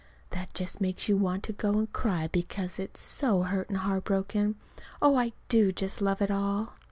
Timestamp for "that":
0.31-0.51